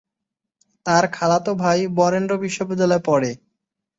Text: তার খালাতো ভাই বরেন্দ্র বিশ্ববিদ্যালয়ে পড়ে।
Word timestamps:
তার 0.85 1.03
খালাতো 1.11 1.51
ভাই 1.55 1.79
বরেন্দ্র 1.97 2.33
বিশ্ববিদ্যালয়ে 2.37 3.05
পড়ে। 3.05 3.31